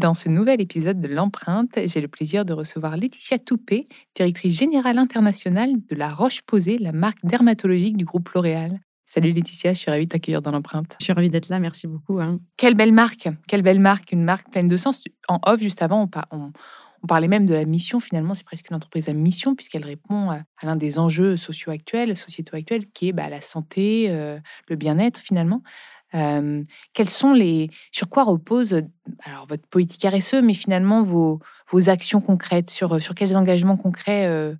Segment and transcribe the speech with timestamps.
[0.00, 4.96] Dans ce nouvel épisode de l'empreinte, j'ai le plaisir de recevoir Laetitia Toupé, directrice générale
[4.96, 8.80] internationale de La Roche-Posay, la marque dermatologique du groupe L'Oréal.
[9.04, 10.96] Salut Laetitia, je suis ravie de t'accueillir dans l'empreinte.
[11.00, 12.18] Je suis ravie d'être là, merci beaucoup.
[12.18, 12.40] Hein.
[12.56, 15.04] Quelle belle marque, quelle belle marque, une marque pleine de sens.
[15.28, 16.50] En off, juste avant, on,
[17.06, 18.00] parlait même de la mission.
[18.00, 22.16] Finalement, c'est presque une entreprise à mission puisqu'elle répond à, l'un des enjeux sociaux actuels,
[22.16, 24.38] sociétaux actuels, qui est bah, la santé, euh,
[24.68, 25.62] le bien-être finalement.
[26.14, 28.82] Euh, quels sont les, sur quoi repose
[29.24, 32.70] alors votre politique RSE, mais finalement vos, vos actions concrètes?
[32.70, 34.54] Sur, sur quels engagements concrets euh,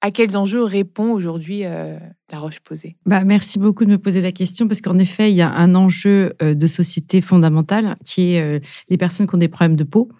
[0.00, 1.98] à quels enjeux répond aujourd'hui euh,
[2.30, 2.96] la Roche-Posay?
[3.04, 5.74] Bah, Merci beaucoup de me poser la question parce qu'en effet, il y a un
[5.74, 10.10] enjeu de société fondamental qui est les personnes qui ont des problèmes de peau.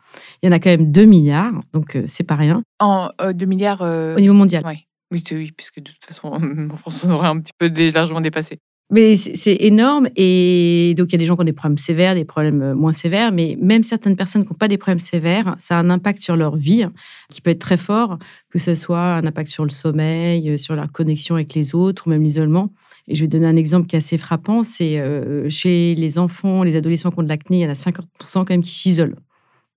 [0.42, 2.62] Il y en a quand même 2 milliards, donc c'est pas rien.
[2.78, 4.64] En 2 milliards Au niveau mondial.
[4.66, 6.28] Oui, oui, oui, puisque de toute façon,
[6.72, 8.60] en France, on aurait un petit peu largement dépassé.
[8.90, 10.08] Mais c'est énorme.
[10.16, 12.74] Et donc, il y a des gens qui ont des problèmes sévères, des problèmes euh,
[12.74, 13.30] moins sévères.
[13.30, 16.36] Mais même certaines personnes qui n'ont pas des problèmes sévères, ça a un impact sur
[16.36, 16.84] leur vie
[17.30, 18.18] qui peut être très fort,
[18.50, 22.08] que ce soit un impact sur le sommeil, euh, sur la connexion avec les autres
[22.08, 22.72] ou même l'isolement.
[23.06, 24.64] Et je vais donner un exemple qui est assez frappant.
[24.64, 27.74] C'est euh, chez les enfants, les adolescents qui ont de l'acné, il y en a
[27.74, 29.16] 50% quand même qui s'isolent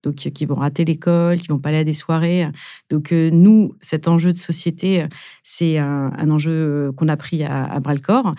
[0.04, 2.46] donc qui vont rater l'école, qui vont pas aller à des soirées.
[2.90, 5.06] Donc euh, nous, cet enjeu de société,
[5.42, 8.34] c'est un, enjeu euh, qu'on a pris à, bras le corps.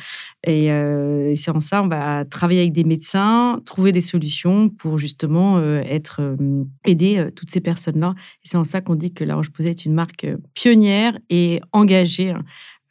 [0.46, 5.00] Et, euh, c'est en ça, on va travailler avec des médecins, trouver des solutions pour
[5.00, 6.38] justement être
[6.86, 8.14] aider toutes ces personnes-là.
[8.44, 12.34] Et c'est en ça qu'on dit que La Roche-Posay est une marque pionnière et engagée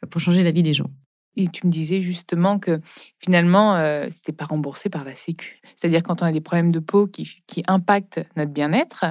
[0.09, 0.89] pour changer la vie des gens.
[1.35, 2.79] Et tu me disais justement que
[3.19, 5.59] finalement, euh, c'était pas remboursé par la Sécu.
[5.75, 9.05] C'est-à-dire quand on a des problèmes de peau qui, qui impactent notre bien-être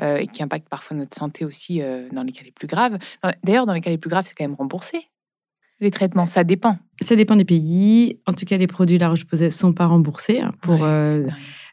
[0.00, 2.98] euh, et qui impactent parfois notre santé aussi euh, dans les cas les plus graves.
[3.42, 5.06] D'ailleurs, dans les cas les plus graves, c'est quand même remboursé.
[5.80, 6.78] Les traitements, ça dépend.
[7.00, 8.20] Ça dépend des pays.
[8.26, 10.40] En tout cas, les produits La Roche-Posay sont pas remboursés.
[10.40, 10.86] Hein, pour,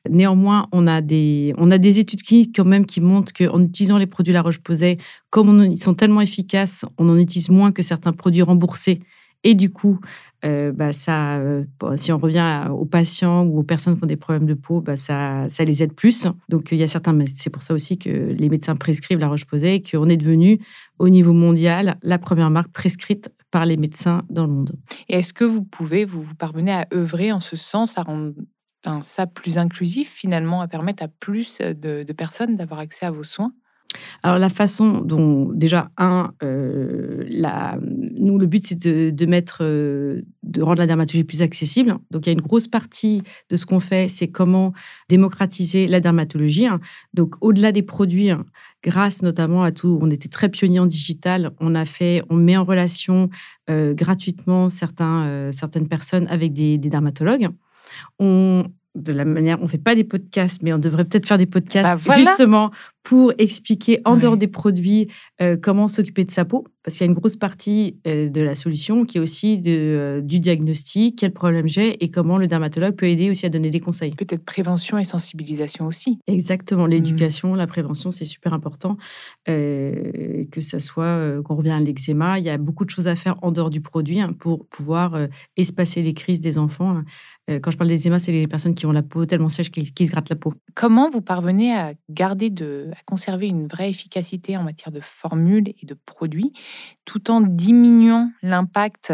[0.10, 3.98] néanmoins, on a, des, on a des études cliniques quand même qui montrent qu'en utilisant
[3.98, 4.98] les produits La Roche-Posay,
[5.30, 9.02] comme ils sont tellement efficaces, on en utilise moins que certains produits remboursés
[9.44, 10.00] et du coup,
[10.46, 11.64] euh, bah, ça, euh,
[11.96, 14.98] si on revient aux patients ou aux personnes qui ont des problèmes de peau, bah,
[14.98, 16.28] ça, ça les aide plus.
[16.50, 19.82] Donc, il y a certains, c'est pour ça aussi que les médecins prescrivent la Roche-Posay,
[19.82, 20.60] qu'on est devenu,
[20.98, 24.72] au niveau mondial, la première marque prescrite par les médecins dans le monde.
[25.08, 28.34] Et est-ce que vous pouvez, vous, parvenez à œuvrer en ce sens, à rendre
[29.02, 33.24] ça plus inclusif, finalement, à permettre à plus de, de personnes d'avoir accès à vos
[33.24, 33.54] soins?
[34.22, 37.24] Alors la façon dont déjà un, euh,
[38.18, 41.98] nous le but c'est de, mettre, euh, de rendre la dermatologie plus accessible.
[42.12, 44.74] Donc il y a une grosse partie de ce qu'on fait, c'est comment
[45.08, 46.68] démocratiser la dermatologie.
[47.14, 48.30] Donc au-delà des produits,
[48.84, 51.52] grâce notamment à tout, on était très pionniers en digital.
[51.60, 53.30] On a fait, on met en relation
[53.70, 57.50] euh, gratuitement certains, certaines personnes avec des, des dermatologues.
[58.20, 61.46] On de la manière, on fait pas des podcasts, mais on devrait peut-être faire des
[61.46, 62.72] podcasts bah, justement
[63.04, 65.08] pour expliquer en dehors des produits
[65.42, 68.42] euh, comment s'occuper de sa peau, parce qu'il y a une grosse partie euh, de
[68.42, 72.48] la solution qui est aussi de, euh, du diagnostic, quel problème j'ai et comment le
[72.48, 74.14] dermatologue peut aider aussi à donner des conseils.
[74.16, 76.20] Peut-être prévention et sensibilisation aussi.
[76.28, 76.92] Exactement, mmh.
[76.92, 78.98] l'éducation, la prévention, c'est super important.
[79.46, 83.38] que ça soit qu'on revient à l'eczéma, il y a beaucoup de choses à faire
[83.42, 85.18] en dehors du produit hein, pour pouvoir
[85.58, 86.98] espacer les crises des enfants.
[86.98, 87.06] Hein.
[87.62, 90.12] Quand je parle d'eczéma, c'est les personnes qui ont la peau tellement sèche qu'ils se
[90.12, 90.54] grattent la peau.
[90.76, 95.70] Comment vous parvenez à garder de, à conserver une vraie efficacité en matière de formules
[95.82, 96.54] et de produits,
[97.06, 99.14] tout en diminuant l'impact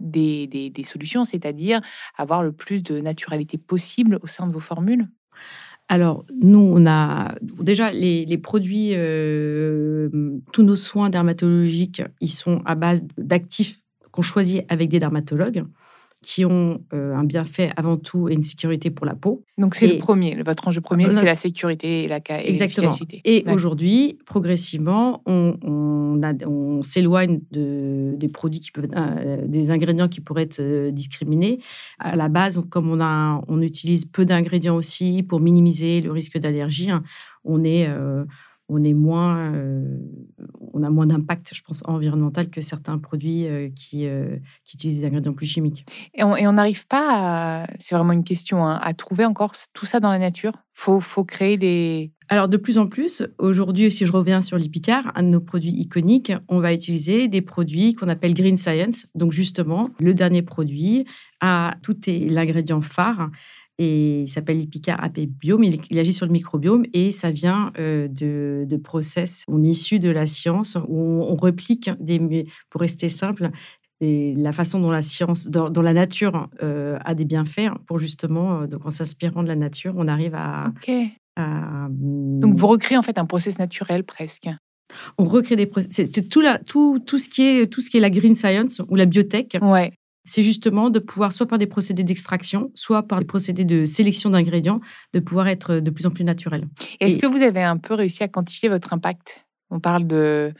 [0.00, 1.80] des, des, solutions, c'est-à-dire
[2.16, 5.08] avoir le plus de naturalité possible au sein de vos formules?
[5.88, 10.08] Alors, nous, on a déjà les, produits, euh,
[10.52, 13.80] tous nos soins dermatologiques, ils sont à base d'actifs
[14.10, 15.64] qu'on choisit avec des dermatologues
[16.22, 19.44] qui ont euh, un bienfait avant tout et une sécurité pour la peau.
[19.58, 22.90] Donc c'est le premier, votre enjeu premier, c'est la sécurité et la Exactement.
[23.24, 30.20] Et aujourd'hui, progressivement, on, on, s'éloigne de, des produits qui peuvent, euh, des ingrédients qui
[30.20, 31.60] pourraient être euh, discriminés.
[31.98, 36.38] À la base, comme on, a, on utilise peu d'ingrédients aussi pour minimiser le risque
[36.38, 37.02] d'allergie, hein,
[37.44, 37.88] on est
[38.72, 39.52] on est moins,
[40.72, 44.06] on a moins d'impact, je pense, environnemental que certains produits qui,
[44.64, 45.84] qui utilisent des ingrédients plus chimiques.
[46.14, 50.10] Et on n'arrive pas, c'est vraiment une question, hein, à trouver encore tout ça dans
[50.10, 50.52] la nature?
[50.74, 52.12] Faut, faut créer des.
[52.28, 55.72] Alors de plus en plus, aujourd'hui, si je reviens sur l'Ipicar, un de nos produits
[55.72, 59.06] iconiques, on va utiliser des produits qu'on appelle Green Science.
[59.14, 61.04] Donc justement, le dernier produit
[61.40, 63.30] a tout l'ingrédient phare
[63.82, 65.64] et il s'appelle l'Ipicar AP Biome.
[65.64, 70.10] Il, agit sur le microbiome et ça vient euh, de, de, process on issus de
[70.10, 73.50] la science où on, réplique, des, pour rester simple,
[74.00, 78.60] et la façon dont la science, dans, la nature euh, a des bienfaits pour justement,
[78.60, 80.72] euh, donc en s'inspirant de la nature, on arrive à,
[81.38, 84.48] Donc vous recréez en fait un process naturel presque.
[85.18, 86.10] On recrée des process.
[86.12, 88.94] C'est tout, tout, tout, ce qui est, tout ce qui est la green science ou
[88.94, 89.56] la biotech.
[89.60, 89.90] Ouais
[90.24, 94.30] c'est justement de pouvoir, soit par des procédés d'extraction, soit par des procédés de sélection
[94.30, 94.80] d'ingrédients,
[95.12, 96.68] de pouvoir être de plus en plus naturel.
[97.00, 99.44] Est-ce que vous avez un peu réussi à quantifier votre impact?
[99.70, 100.52] On parle de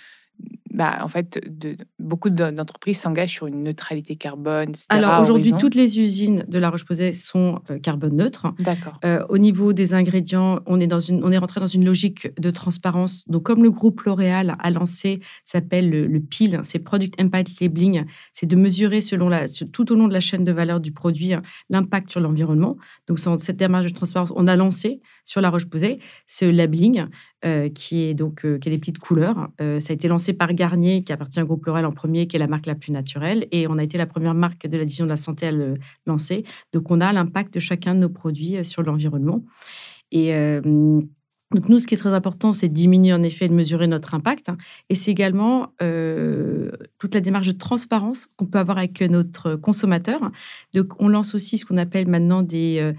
[0.73, 4.71] bah, en fait, de, beaucoup d'entreprises s'engagent sur une neutralité carbone.
[4.71, 8.47] Etc., Alors aujourd'hui, toutes les usines de La Roche-Posay sont euh, carbone neutres.
[8.59, 8.99] D'accord.
[9.05, 12.29] Euh, au niveau des ingrédients, on est dans une, on est rentré dans une logique
[12.41, 13.29] de transparence.
[13.29, 18.47] Donc comme le groupe L'Oréal a lancé, s'appelle le, PIL, c'est Product Impact Labeling, c'est
[18.47, 21.33] de mesurer selon la, tout au long de la chaîne de valeur du produit
[21.69, 22.77] l'impact sur l'environnement.
[23.09, 27.07] Donc cette démarche de transparence, on a lancé sur La Roche-Posay ce labeling
[27.45, 29.49] euh, qui est donc qui a des petites couleurs.
[29.59, 32.39] ça a été lancé par Garnier, qui appartient au groupe L'Oréal en premier, qui est
[32.39, 33.47] la marque la plus naturelle.
[33.51, 35.75] Et on a été la première marque de la division de la santé à le
[36.07, 36.45] lancer.
[36.73, 39.43] Donc, on a l'impact de chacun de nos produits euh, sur l'environnement.
[40.11, 43.53] Et euh, donc, nous, ce qui est très important, c'est de diminuer en effet de
[43.53, 44.51] mesurer notre impact.
[44.89, 50.31] Et c'est également euh, toute la démarche de transparence qu'on peut avoir avec notre consommateur.
[50.75, 52.95] Donc, on lance aussi ce qu'on appelle maintenant des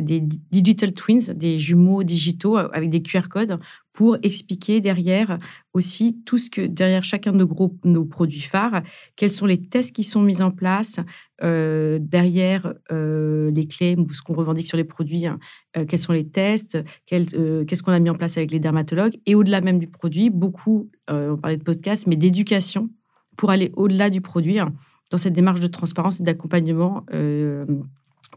[0.00, 3.58] des digital twins, des jumeaux digitaux avec des QR codes
[3.98, 5.40] pour expliquer derrière
[5.74, 8.82] aussi tout ce que derrière chacun de nos, nos produits phares,
[9.16, 11.00] quels sont les tests qui sont mis en place
[11.42, 15.40] euh, derrière euh, les clés ou ce qu'on revendique sur les produits, hein,
[15.76, 19.18] euh, quels sont les tests, qu'est-ce qu'on a mis en place avec les dermatologues.
[19.26, 22.90] Et au-delà même du produit, beaucoup, on parlait de podcast, mais d'éducation
[23.36, 24.74] pour aller au-delà du produit hein,
[25.10, 27.04] dans cette démarche de transparence et d'accompagnement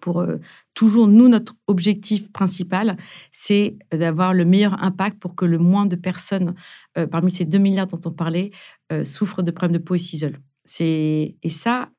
[0.02, 0.38] pour euh,
[0.74, 2.98] toujours, nous, notre objectif principal,
[3.32, 6.56] c'est d'avoir le meilleur impact pour que le moins de personnes,
[6.98, 8.52] euh, parmi ces 2 milliards dont on parlait,
[8.92, 10.40] euh, souffrent de problèmes de peau et s'isolent.
[10.80, 11.90] Et ça,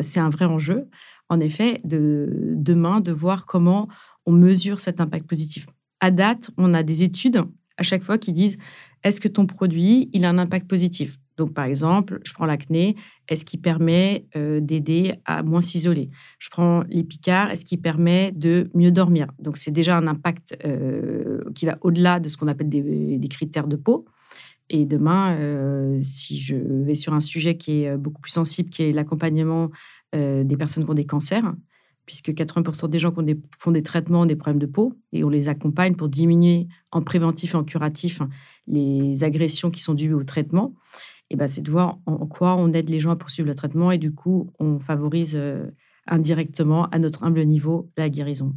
[0.00, 0.88] c'est un vrai enjeu,
[1.28, 3.88] en effet, de demain, de voir comment
[4.26, 5.66] on mesure cet impact positif.
[6.00, 7.42] À date, on a des études
[7.76, 8.58] à chaque fois qui disent
[9.02, 11.18] est-ce que ton produit, il a un impact positif?
[11.42, 12.94] Donc, par exemple, je prends l'acné,
[13.26, 16.08] est-ce qui permet euh, d'aider à moins s'isoler?
[16.38, 19.26] Je prends l'épicard, est-ce qui permet de mieux dormir?
[19.40, 23.66] Donc, c'est déjà un impact euh, qui va au-delà de ce qu'on appelle des, critères
[23.66, 24.04] de peau.
[24.70, 28.84] Et demain, euh, si je vais sur un sujet qui est beaucoup plus sensible, qui
[28.84, 29.68] est l'accompagnement
[30.12, 31.54] des personnes qui ont des cancers,
[32.06, 35.48] puisque 80% des gens qui font des traitements des problèmes de peau, et on les
[35.48, 38.20] accompagne pour diminuer en préventif et en curatif
[38.68, 40.74] les agressions qui sont dues au traitement.
[41.36, 43.98] Ben, c'est de voir en, quoi on aide les gens à poursuivre le traitement et
[43.98, 45.66] du coup, on favorise euh,
[46.06, 48.54] indirectement, à notre humble niveau, la guérison.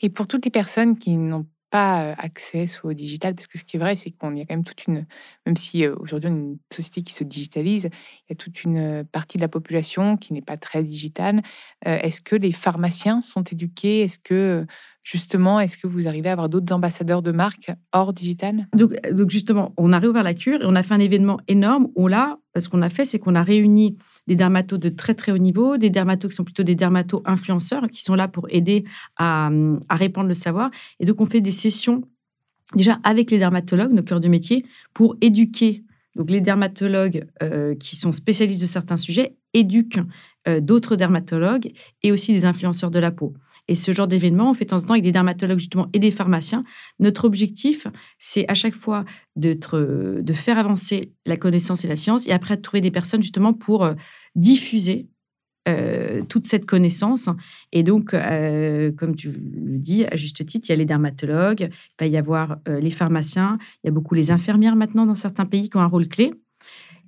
[0.00, 3.64] Et pour toutes les personnes qui n'ont pas euh, accès au digital, parce que ce
[3.64, 5.06] qui est vrai, c'est qu'on y a quand même toute une,
[5.46, 8.64] même si euh, aujourd'hui on est une société qui se digitalise, il y a toute
[8.64, 11.42] une partie de la population qui n'est pas très digitale.
[11.84, 14.00] Est-ce que les pharmaciens sont éduqués?
[14.00, 14.66] Est-ce que
[15.10, 18.68] justement, est-ce que vous arrivez à avoir d'autres ambassadeurs de marque hors digital?
[18.76, 21.88] Donc, donc, justement, on a réouvert la cure et on a fait un événement énorme
[21.94, 23.96] où là, ce qu'on a fait, c'est qu'on a réuni
[24.26, 27.88] des dermatos de très très haut niveau, des dermatos qui sont plutôt des dermatos influenceurs,
[27.88, 28.84] qui sont là pour aider
[29.16, 29.50] à,
[29.88, 30.70] à répandre le savoir.
[31.00, 32.02] Et donc, on fait des sessions
[32.74, 35.84] déjà avec les dermatologues, nos cœurs de métier, pour éduquer.
[36.16, 40.00] Donc, les dermatologues euh, qui sont spécialistes de certains sujets éduquent
[40.48, 41.72] euh, d'autres dermatologues
[42.02, 43.32] et aussi des influenceurs de la peau.
[43.68, 45.98] Et ce genre d'événement, on fait de temps en temps avec des dermatologues justement et
[45.98, 46.64] des pharmaciens.
[46.98, 47.86] Notre objectif,
[48.18, 49.04] c'est à chaque fois
[49.36, 53.52] de faire avancer la connaissance et la science et après de trouver des personnes justement
[53.52, 53.94] pour euh,
[54.34, 55.08] diffuser
[55.68, 57.28] euh, toute cette connaissance.
[57.72, 61.68] Et donc, euh, comme tu le dis, à juste titre, il y a les dermatologues,
[61.70, 65.44] il va y avoir les pharmaciens, il y a beaucoup les infirmières maintenant dans certains
[65.44, 66.32] pays qui ont un rôle clé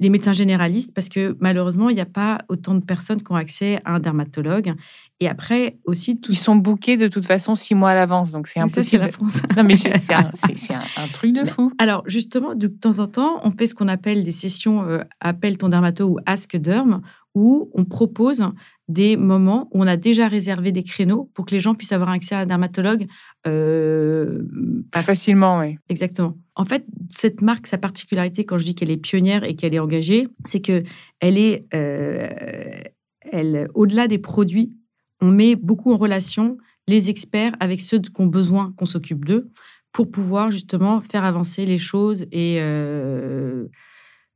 [0.01, 3.37] les médecins généralistes, parce que malheureusement, il n'y a pas autant de personnes qui ont
[3.37, 4.73] accès à un dermatologue.
[5.21, 6.19] Et après, aussi...
[6.29, 8.85] Ils sont bookés de toute façon six mois à l'avance, donc c'est impossible.
[8.87, 9.43] c'est la France.
[9.57, 11.71] non, mais c'est un, truc de fou.
[11.79, 15.59] Alors, justement, de temps en temps, on fait ce qu'on appelle des sessions euh, Appelle
[15.59, 17.03] ton dermato ou Ask Derm,
[17.35, 18.43] où on propose
[18.91, 22.11] des moments où on a déjà réservé des créneaux pour que les gens puissent avoir
[22.11, 23.07] accès à un dermatologue.
[23.47, 24.43] Euh,
[24.95, 25.79] facilement, oui.
[25.89, 26.37] Exactement.
[26.57, 29.79] En fait, cette marque, sa particularité, quand je dis qu'elle est pionnière et qu'elle est
[29.79, 30.83] engagée, c'est que
[31.21, 32.29] elle est, euh,
[33.31, 34.73] elle, au-delà des produits,
[35.21, 39.51] on met beaucoup en relation les experts avec ceux qui ont besoin qu'on s'occupe d'eux
[39.93, 43.67] pour pouvoir justement faire avancer les choses et euh,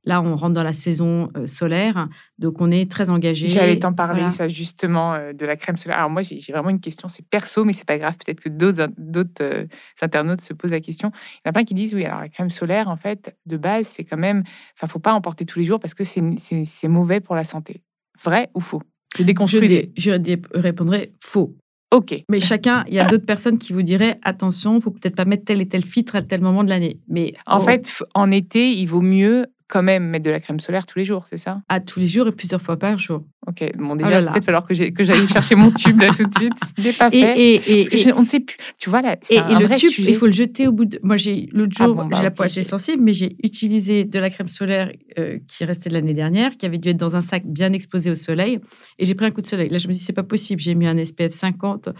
[0.06, 2.08] Là, on rentre dans la saison euh, solaire,
[2.38, 3.48] donc on est très engagé.
[3.48, 5.98] J'allais t'en parler, ça justement, euh, de la crème solaire.
[5.98, 8.14] Alors moi, j'ai vraiment une question, c'est perso, mais c'est pas grave.
[8.24, 9.66] Peut-être que d'autres euh,
[10.02, 11.10] internautes se posent la question.
[11.14, 13.56] Il y en a plein qui disent oui, alors la crème solaire, en fait, de
[13.56, 14.44] base, c'est quand même,
[14.76, 17.82] enfin, faut pas en porter tous les jours parce que c'est mauvais pour la santé.
[18.22, 18.82] Vrai ou faux?
[19.16, 19.92] Je déconstruis.
[19.96, 21.56] Je, je répondrai faux.
[21.94, 22.24] OK.
[22.28, 25.24] Mais chacun, il y a d'autres personnes qui vous diraient attention, il faut peut-être pas
[25.24, 26.98] mettre tel et tel filtre à tel moment de l'année.
[27.08, 30.86] Mais en fait, en été, il vaut mieux quand même mettre de la crème solaire
[30.86, 31.62] tous les jours, c'est ça?
[31.68, 33.24] À tous les jours et plusieurs fois par jour.
[33.46, 36.52] Ok, bon, déjà, oh peut-être falloir que j'aille chercher mon tube là tout de suite.
[36.76, 37.56] Ce n'est pas fait.
[37.56, 38.56] Et, parce que on ne sait plus.
[38.78, 40.98] Tu vois, là, et, un le tube, il faut le jeter au bout de.
[41.02, 44.30] Moi, j'ai l'autre ah jour, j'ai bah, la poche sensible, mais j'ai utilisé de la
[44.30, 47.44] crème solaire euh, qui restait de l'année dernière, qui avait dû être dans un sac
[47.44, 48.60] bien exposé au soleil.
[48.98, 49.68] Et j'ai pris un coup de soleil.
[49.68, 50.60] Là, je me dis, c'est pas possible.
[50.60, 51.90] J'ai mis un SPF 50.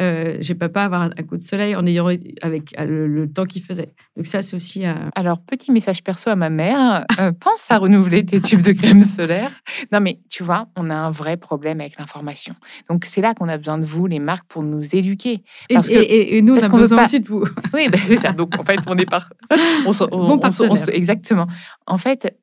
[0.00, 2.08] Euh, je ne peux pas avoir un, coup de soleil en ayant
[2.42, 3.92] avec le, temps qu'il faisait.
[4.16, 4.86] Donc, ça, c'est aussi.
[4.86, 7.04] Euh, Alors, petit message perso à ma mère.
[7.40, 9.52] pense à renouveler tes tubes de crème solaire.
[9.92, 12.54] Non, mais tu vois, on a un vrai problème avec l'information.
[12.88, 15.42] Donc, c'est là qu'on a besoin de vous, les marques, pour nous éduquer.
[15.68, 17.44] Parce et, que, et, nous, on a besoin aussi de vous.
[17.74, 18.32] Oui, ben, c'est ça.
[18.32, 19.28] Donc, en fait, on est par...
[19.86, 19.92] on,
[20.26, 20.40] bon
[20.92, 21.46] exactement.
[21.86, 22.34] En fait,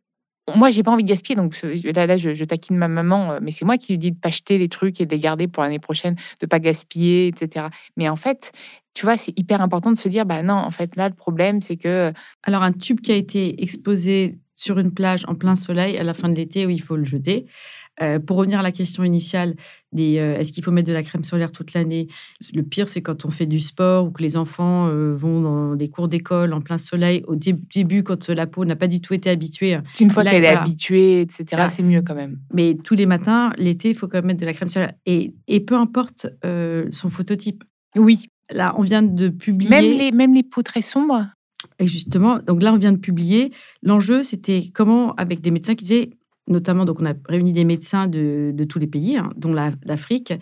[0.56, 1.60] moi, j'ai pas envie de gaspiller, donc
[1.96, 4.30] là, là je, taquine ma maman, euh, mais c'est moi qui lui dis de pas
[4.30, 7.68] acheter les trucs et de les garder pour l'année prochaine, de pas gaspiller, etc.
[7.96, 8.52] Mais en fait,
[8.94, 11.62] tu vois, c'est hyper important de se dire, bah non, en fait, là, le problème,
[11.62, 12.12] c'est que.
[12.44, 16.14] Alors, un tube qui a été exposé sur une plage en plein soleil à la
[16.14, 17.48] fin de l'été où il faut le jeter.
[18.02, 19.56] Euh, pour revenir à la question initiale,
[19.98, 22.08] euh, est-ce qu'il faut mettre de la crème solaire toute l'année?
[22.54, 25.76] Le pire, c'est quand on fait du sport ou que les enfants euh, vont dans
[25.76, 27.24] des cours d'école en plein soleil.
[27.28, 29.78] Au début, quand la peau n'a pas du tout été habituée.
[30.00, 32.40] Une fois qu'elle est habituée, etc., c'est mieux quand même.
[32.54, 34.94] Mais tous les matins, l'été, il faut quand même mettre de la crème solaire.
[35.06, 36.28] Et, et peu importe
[36.92, 37.64] son phototype.
[37.98, 38.28] Oui.
[38.50, 39.70] Là, on vient de publier.
[39.70, 41.28] Même les, même les peaux très sombres?
[41.80, 43.52] Et justement, donc là, on vient de publier.
[43.84, 46.10] L'enjeu, c'était comment, avec des médecins qui disaient,
[46.52, 50.34] notamment, donc on a réuni des médecins de, tous les pays, hein, dont l'Afrique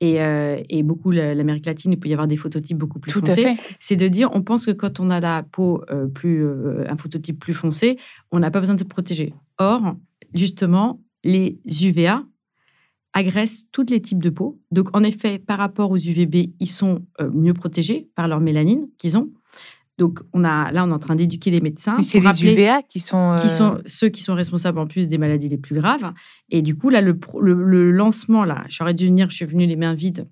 [0.00, 3.56] et, euh, et, beaucoup l'Amérique latine, il peut y avoir des phototypes beaucoup plus foncés.
[3.80, 6.96] C'est de dire, on pense que quand on a la peau euh, plus, euh, un
[6.96, 7.98] phototype plus foncé,
[8.30, 9.34] on n'a pas besoin de se protéger.
[9.58, 9.96] Or,
[10.34, 12.22] justement, les UVA
[13.12, 14.60] agressent tous les types de peau.
[14.70, 19.16] Donc, en effet, par rapport aux UVB, ils sont mieux protégés par leur mélanine qu'ils
[19.16, 19.30] ont.
[19.98, 21.94] Donc, on a, là, on est en train d'éduquer les médecins.
[21.96, 25.08] Mais c'est les UVA qui sont, qui sont euh, ceux qui sont responsables en plus
[25.08, 26.12] des maladies les plus graves.
[26.50, 29.76] Et du coup, là, le, le, lancement, là, j'aurais dû venir, je suis venue les
[29.76, 30.26] mains vides.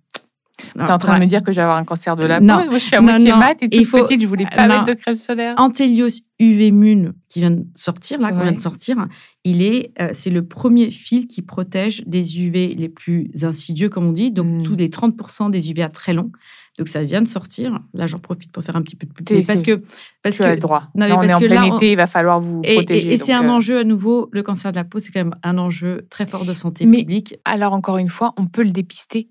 [0.56, 2.38] Tu es en train de me dire que je vais avoir un cancer de la
[2.38, 4.84] peau Moi, je suis à moitié mat et toute faut, petite, je voulais pas mettre
[4.84, 5.54] de crème solaire.
[5.58, 9.06] Antelios UV Mune, qui vient de sortir, là, qu'on vient de sortir,
[9.44, 14.06] il est, euh, c'est le premier fil qui protège des UV les plus insidieux, comme
[14.06, 14.62] on dit, donc hmm.
[14.62, 16.30] tous les 30% des UVA très longs.
[16.78, 17.78] Donc ça vient de sortir.
[17.92, 19.46] Là, j'en profite pour faire un petit peu de pub.
[19.46, 19.82] Parce que
[20.22, 20.88] parce tu que as le droit.
[20.94, 23.12] Non, on est en plein été, il va falloir vous protéger.
[23.12, 24.28] Et, c'est un euh, enjeu à nouveau.
[24.32, 27.36] Le cancer de la peau, c'est quand même un enjeu très fort de santé publique.
[27.44, 29.28] Alors encore une fois, on peut le dépister.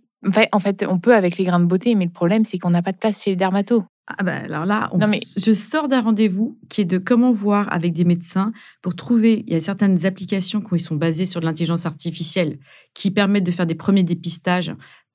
[0.53, 2.81] En fait, on peut avec les grains de beauté, mais le problème, c'est qu'on n'a
[2.81, 3.83] pas de place chez les dermatos.
[4.05, 4.91] Ah ben alors là,
[5.37, 9.45] je sors d'un rendez-vous qui est de comment voir avec des médecins pour trouver.
[9.47, 12.59] Il y a certaines applications qui sont basées sur l'intelligence artificielle
[12.93, 14.73] qui permettent de faire des premiers dépistages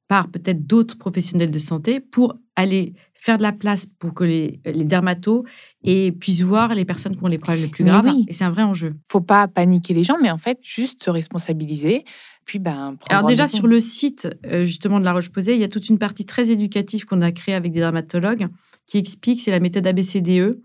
[0.08, 4.60] par peut-être d'autres professionnels de santé pour aller faire de la place pour que les,
[4.64, 5.44] les dermatos
[5.82, 8.08] et puissent voir les personnes qui ont les problèmes les plus graves.
[8.26, 8.94] Et c'est un vrai enjeu.
[9.10, 12.04] faut pas paniquer les gens, mais en fait, juste se responsabiliser.
[12.44, 15.68] Puis, ben, Alors déjà, sur le site euh, justement de La Roche-Posay, il y a
[15.68, 18.48] toute une partie très éducative qu'on a créée avec des dermatologues
[18.86, 20.58] qui explique, c'est la méthode ABCDE,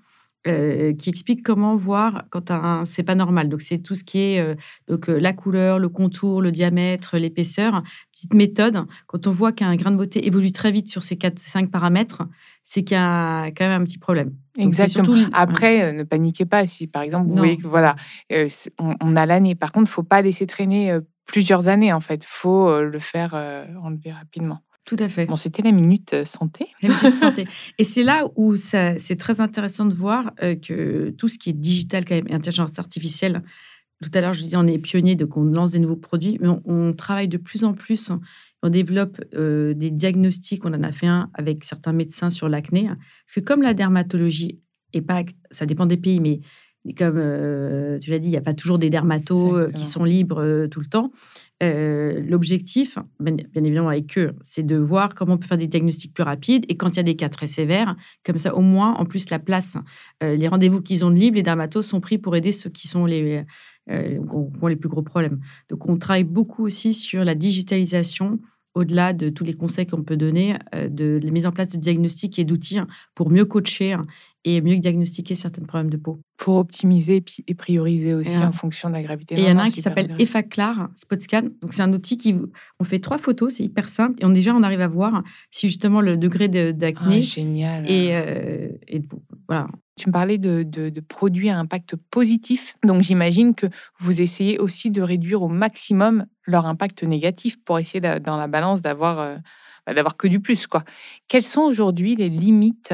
[0.45, 3.47] euh, qui explique comment voir quand un c'est pas normal.
[3.47, 4.55] Donc c'est tout ce qui est euh,
[4.89, 7.81] donc euh, la couleur, le contour, le diamètre, l'épaisseur.
[8.11, 8.83] Petite méthode.
[9.07, 12.23] Quand on voit qu'un grain de beauté évolue très vite sur ces quatre cinq paramètres,
[12.65, 14.33] c'est qu'il y a quand même un petit problème.
[14.57, 15.29] Exactement.
[15.31, 17.95] Après, ne paniquez pas si par exemple vous voyez que voilà,
[18.79, 19.55] on, a l'année.
[19.55, 22.25] Par contre, faut pas laisser traîner plusieurs années en fait.
[22.25, 23.33] Faut le faire
[23.81, 24.59] enlever rapidement.
[24.85, 25.25] Tout à fait.
[25.25, 26.67] Bon, c'était la minute euh, santé.
[26.81, 27.47] La minute santé.
[27.77, 31.53] Et c'est là où c'est très intéressant de voir euh, que tout ce qui est
[31.53, 33.43] digital quand même, et intelligence artificielle,
[34.03, 36.49] tout à l'heure je disais on est pionnier, donc on lance des nouveaux produits, mais
[36.65, 38.11] on, travaille de plus en plus,
[38.61, 42.87] on développe euh, des diagnostics, on en a fait un avec certains médecins sur l'acné,
[42.87, 44.59] parce que comme la dermatologie,
[44.91, 46.41] et pas, ça dépend des pays, mais
[46.97, 50.81] comme tu l'as dit, il n'y a pas toujours des dermatos qui sont libres tout
[50.81, 51.11] le temps.
[51.61, 56.23] L'objectif, bien, évidemment avec eux, c'est de voir comment on peut faire des diagnostics plus
[56.23, 56.65] rapides.
[56.67, 59.29] Et quand il y a des cas très sévères, comme ça, au moins, en plus,
[59.29, 59.77] la place,
[60.21, 63.05] les rendez-vous qu'ils ont de libre, les dermatos sont pris pour aider ceux qui sont
[63.05, 63.45] les,
[63.89, 65.39] ont les plus gros problèmes.
[65.69, 68.39] Donc, on travaille beaucoup aussi sur la digitalisation
[68.75, 71.77] au-delà de tous les conseils qu'on peut donner, euh, de la mise en place de
[71.77, 72.79] diagnostics et d'outils
[73.15, 73.97] pour mieux coacher
[74.45, 76.19] et mieux diagnostiquer certains problèmes de peau.
[76.37, 79.35] Pour optimiser et prioriser aussi en fonction de la gravité.
[79.35, 81.43] Et il y en a un qui s'appelle EFACLAR Spot Scan.
[81.61, 82.35] Donc, c'est un outil qui.
[82.79, 84.21] On fait trois photos, c'est hyper simple.
[84.21, 87.17] Et on, déjà, on arrive à voir si justement le degré d'acné.
[87.17, 87.89] Ah, génial.
[87.89, 89.01] Et, euh, et
[89.47, 89.67] voilà.
[89.95, 92.75] Tu me parlais de, de, produits à impact positif.
[92.83, 93.67] Donc, j'imagine que
[93.99, 98.81] vous essayez aussi de réduire au maximum leur impact négatif pour essayer, dans la balance,
[98.81, 99.19] d'avoir.
[99.19, 99.37] Euh,
[99.85, 100.65] bah, d'avoir que du plus.
[100.65, 100.83] Quoi.
[101.27, 102.93] Quelles sont aujourd'hui les limites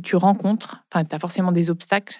[0.00, 2.16] que tu rencontres Enfin, tu as forcément des obstacles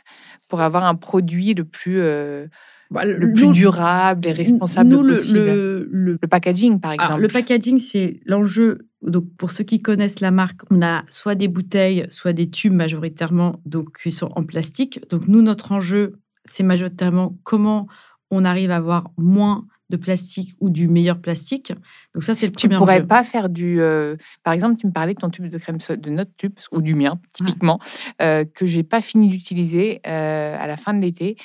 [0.49, 2.47] pour avoir un produit le plus, euh,
[2.90, 5.38] bah, le, plus durable et responsable nous, possible.
[5.38, 7.21] Le, le, packaging, par exemple.
[7.21, 8.88] le packaging, c'est l'enjeu.
[9.02, 12.73] Donc, pour ceux qui connaissent la marque, on a soit des bouteilles, soit des tubes
[12.73, 15.00] majoritairement, donc qui sont en plastique.
[15.11, 17.87] Donc, nous, notre enjeu, c'est majoritairement comment
[18.31, 21.73] on arrive à avoir moins de plastique ou du meilleur plastique.
[22.15, 23.81] Donc ça, c'est le tu premier Tu ne pourrais pas faire du...
[23.81, 26.81] Euh, par exemple, tu me parlais de ton tube de crème de notre tube, ou
[26.81, 27.79] du mien, typiquement,
[28.23, 31.37] euh, que je n'ai pas fini d'utiliser euh, à la fin de l'été.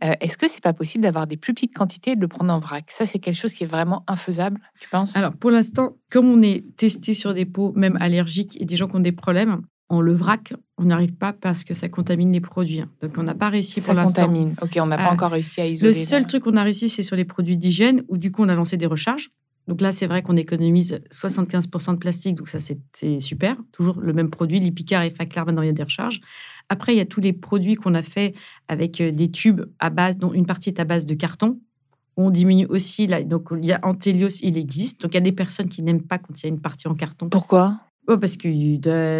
[0.00, 2.60] Est-ce que c'est pas possible d'avoir des plus petites quantités et de le prendre en
[2.60, 2.84] vrac?
[2.88, 5.16] Ça, c'est quelque chose qui est vraiment infaisable, tu penses?
[5.16, 8.86] Alors, pour l'instant, comme on est testé sur des peaux, même allergiques, et des gens
[8.86, 12.40] qui ont des problèmes, on le vrac, on n'arrive pas parce que ça contamine les
[12.40, 12.82] produits.
[13.00, 14.22] Donc, on n'a pas réussi pour l'instant.
[14.22, 14.54] Ça contamine.
[14.60, 15.92] Ok, on n'a pas encore réussi à isoler.
[15.92, 18.48] Le seul truc qu'on a réussi, c'est sur les produits d'hygiène, où du coup, on
[18.48, 19.30] a lancé des recharges.
[19.66, 23.56] Donc là, c'est vrai qu'on économise 75% de plastique, donc ça, c'est super.
[23.70, 26.20] Toujours le même produit, l'Ipicard et Faclar, maintenant, il y a des recharges.
[26.70, 28.34] Après, il y a tous les produits qu'on a fait
[28.68, 31.60] avec euh, des tubes à base, dont une partie est à base de carton.
[32.16, 35.02] On diminue aussi, là, donc il y a Antelios, il existe.
[35.02, 36.88] Donc il y a des personnes qui n'aiment pas quand il y a une partie
[36.88, 37.28] en carton.
[37.28, 37.78] Pourquoi?
[38.16, 38.48] Parce que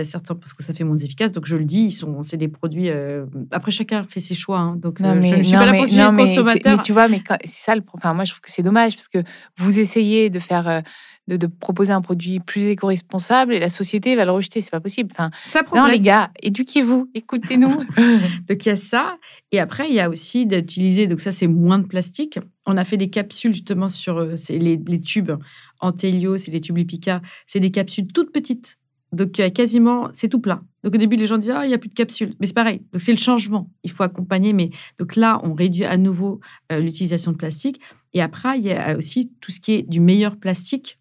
[0.05, 1.33] certains parce que ça fait moins efficace.
[1.33, 2.89] Donc je le dis, ils sont, c'est des produits.
[2.91, 4.59] Euh, après chacun fait ses choix.
[4.59, 6.77] Hein, donc euh, je ne suis pas là pour le consommateur.
[6.77, 7.83] Mais tu vois, mais c'est ça le.
[7.93, 9.19] Enfin, moi je trouve que c'est dommage parce que
[9.59, 10.69] vous essayez de faire.
[10.69, 10.81] Euh,
[11.29, 14.63] de, proposer un produit plus éco-responsable et la société va le rejeter.
[14.63, 15.11] C'est pas possible.
[15.13, 17.69] Enfin, ça non, les gars, éduquez-vous, écoutez-nous.
[18.49, 19.19] donc il y a ça.
[19.53, 22.39] Et après, il y a aussi d'utiliser, donc ça, c'est moins de plastique.
[22.65, 25.33] On a fait des capsules justement sur les, les, tubes
[25.81, 27.23] Antelios et les tubes Lipica.
[27.47, 28.79] C'est des capsules toutes petites
[29.13, 30.61] donc, quasiment, c'est tout plat.
[30.85, 32.35] Donc, au début, les gens disent Ah, il n'y a plus de capsules.
[32.41, 32.83] Mais c'est pareil.
[32.93, 33.71] Donc, c'est le changement.
[33.83, 34.53] Il faut accompagner.
[34.53, 37.81] Mais donc là, on réduit à nouveau euh, l'utilisation de plastique.
[38.13, 40.99] Et après, il y a aussi tout ce qui est du meilleur plastique,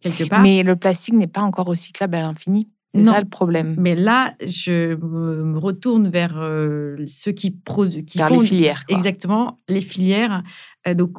[0.00, 0.42] quelque part.
[0.42, 2.68] Mais le plastique n'est pas encore recyclable à l'infini.
[2.94, 3.74] C'est ça le problème.
[3.78, 8.04] Mais là, je me retourne vers euh, ceux qui produisent.
[8.14, 8.84] Vers les filières.
[8.88, 10.44] Exactement, les filières.
[10.86, 11.16] Euh, donc,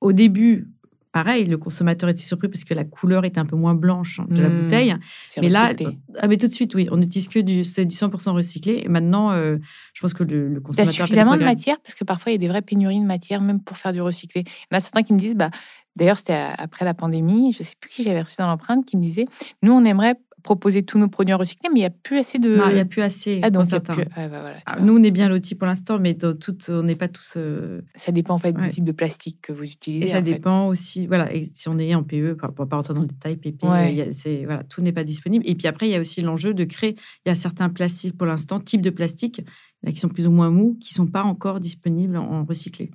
[0.00, 0.68] au début,
[1.12, 4.42] pareil, le consommateur était surpris parce que la couleur était un peu moins blanche de
[4.42, 4.96] la mmh, bouteille.
[5.40, 5.72] Mais là,
[6.18, 8.82] ah, mais tout de suite, oui, on n'utilise que du, du 100% recyclé.
[8.84, 9.58] Et maintenant, euh,
[9.92, 10.94] je pense que le, le consommateur.
[10.94, 11.78] Il y a suffisamment de matière?
[11.80, 14.00] Parce que parfois, il y a des vraies pénuries de matière, même pour faire du
[14.00, 14.44] recyclé.
[14.46, 15.50] Il y en a certains qui me disent, bah,
[15.96, 18.96] d'ailleurs, c'était après la pandémie, je ne sais plus qui j'avais reçu dans l'empreinte, qui
[18.96, 19.26] me disait,
[19.62, 22.38] nous, on aimerait proposer tous nos produits en recyclé, mais il n'y a plus assez
[22.38, 22.56] de.
[22.56, 23.40] Non, il n'y a plus assez.
[23.42, 24.04] Ah, donc plus...
[24.14, 26.82] Ah, bah, voilà, ah, nous, on est bien lotis pour l'instant, mais dans tout, on
[26.82, 27.34] n'est pas tous.
[27.36, 30.04] Euh, ça dépend en fait du type de plastique que vous utilisez.
[30.04, 32.94] Et ça dépend aussi, voilà, et si on est en PE, pour ne pas rentrer
[32.94, 35.44] dans le détail, PP, euh, voilà, tout n'est pas disponible.
[35.48, 36.96] Et puis après, il y a aussi l'enjeu de créer.
[37.24, 39.42] Il y a certains plastiques pour l'instant, types de plastiques,
[39.90, 42.90] qui sont plus ou moins mous, qui ne sont pas encore disponibles en, recyclé.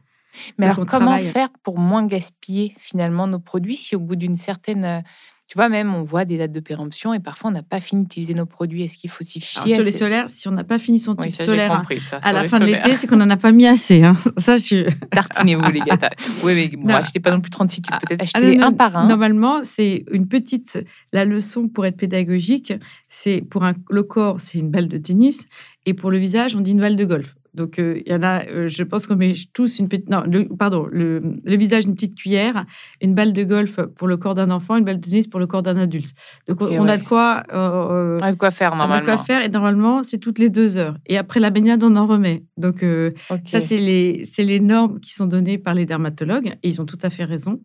[0.57, 4.85] Mais alors, comment faire pour moins gaspiller finalement nos produits si au bout d'une certaine
[4.85, 5.01] euh,
[5.47, 8.03] tu vois, même, on voit des dates de péremption et parfois, on n'a pas fini
[8.03, 8.83] d'utiliser nos produits.
[8.83, 11.31] Est-ce qu'il faut s'y fier Sur les solaires, si on n'a pas fini son tube
[11.31, 11.83] solaire
[12.21, 14.03] à la fin de l'été, c'est qu'on n'en a pas mis assez.
[14.03, 14.17] Hein.
[14.37, 14.89] Ça, je...
[15.11, 15.97] Tartinez-vous, les gars.
[16.43, 17.93] Oui, mais bon, achetez pas non plus 36 tubes.
[17.93, 19.07] Ah, Peut-être ah, acheter un par un.
[19.07, 20.83] Normalement, c'est une petite...
[21.13, 22.73] La leçon pour être pédagogique,
[23.07, 23.73] c'est pour un...
[23.89, 25.47] le corps, c'est une balle de tennis.
[25.85, 27.36] Et pour le visage, on dit une balle de golf.
[27.53, 30.09] Donc, euh, il y en a, euh, je pense qu'on met tous une petite.
[30.09, 30.23] Non,
[30.57, 32.65] pardon, le, visage, une petite cuillère,
[33.01, 35.47] une balle de golf pour le corps d'un enfant, une balle de tennis pour le
[35.47, 36.13] corps d'un adulte.
[36.47, 37.43] Donc, on, a de quoi.
[37.53, 38.95] Euh, on a de quoi faire, normalement.
[38.95, 40.97] On a de quoi faire, et normalement, c'est toutes les deux heures.
[41.07, 42.43] Et après la baignade, on en remet.
[42.57, 42.85] Donc,
[43.45, 46.99] ça, c'est les, les normes qui sont données par les dermatologues, et ils ont tout
[47.01, 47.61] à fait raison.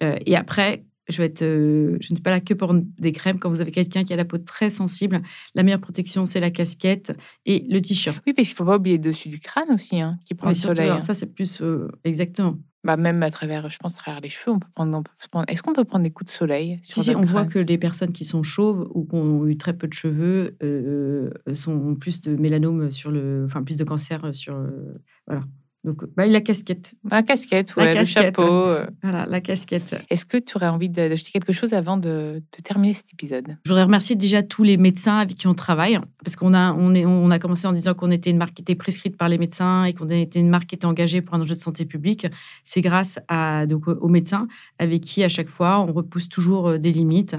[0.00, 3.38] et après, je, vais être, euh, je ne suis pas là que pour des crèmes.
[3.38, 5.22] Quand vous avez quelqu'un qui a la peau très sensible,
[5.54, 8.22] la meilleure protection, c'est la casquette et le t-shirt.
[8.26, 10.48] Oui, parce qu'il ne faut pas oublier le dessus du crâne aussi, hein, qui prend
[10.48, 10.90] le soleil.
[11.00, 12.56] ça, c'est plus euh, exactement.
[12.82, 15.02] Bah, même à travers, je pense, à travers les cheveux, on peut prendre.
[15.48, 17.76] Est-ce qu'on peut prendre des coups de soleil Si, sur si, on voit que les
[17.76, 21.94] personnes qui sont chauves ou qui ont eu très peu de cheveux euh, sont ont
[21.94, 25.44] plus de mélanome sur le, enfin plus de cancer sur, euh, voilà.
[25.82, 28.22] Donc bah, la casquette, La casquette, La ouais, le casquette.
[28.36, 28.42] chapeau.
[28.42, 28.86] euh.
[29.02, 29.96] voilà la casquette.
[30.10, 33.56] Est-ce que tu aurais envie de- d'ajouter quelque chose avant de, de terminer cet épisode?
[33.64, 36.94] Je voudrais remercier déjà tous les médecins avec qui on travaille, parce qu'on a, on
[36.94, 39.38] est, on a commencé en disant qu'on était une marque qui était prescrite par les
[39.38, 42.26] médecins et qu'on était une marque qui était engagée pour un enjeu de santé publique.
[42.62, 46.78] C'est grâce à, donc, aux médecins avec qui, à chaque fois, on repousse toujours euh,
[46.78, 47.36] des limites,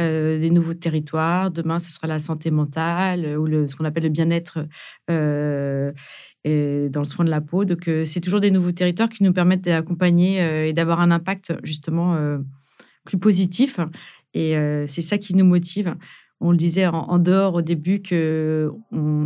[0.00, 1.52] euh, des nouveaux territoires.
[1.52, 4.66] Demain, ce sera la santé mentale ou le, ce qu'on appelle le bien-être
[5.10, 5.92] euh,
[6.44, 7.64] dans le soin de la peau.
[7.64, 11.10] Donc, euh, c'est toujours des nouveaux territoires qui nous permettent d'accompagner euh, et d'avoir un
[11.10, 12.38] impact, justement, euh,
[13.04, 13.80] plus positif.
[14.34, 14.56] Et
[14.88, 15.94] c'est ça qui nous motive.
[16.40, 18.72] On le disait en, dehors au début que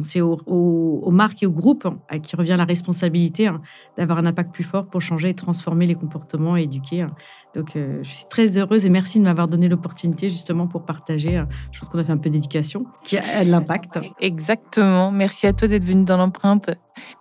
[0.03, 3.63] c'est aux, aux- marques et aux groupes à qui revient la responsabilité hein,
[3.97, 7.07] d'avoir un impact plus fort pour changer et transformer les comportements et éduquer.
[7.55, 11.39] Donc, euh, je suis très heureuse et merci de m'avoir donné l'opportunité justement pour partager.
[11.39, 13.99] euh, Je pense qu'on a fait un peu d'éducation qui a de l'impact.
[14.21, 15.11] Exactement.
[15.11, 16.71] Merci à toi d'être venu dans l'empreinte.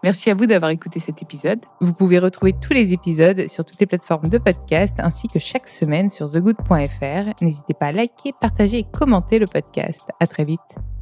[0.04, 1.60] Merci à vous d'avoir écouté cet épisode.
[1.82, 5.68] Vous pouvez retrouver tous les épisodes sur toutes les plateformes de podcast ainsi que chaque
[5.68, 7.32] semaine sur thegood.fr.
[7.42, 10.12] N'hésitez pas à liker, partager et commenter le podcast.
[10.20, 10.96] À très vite.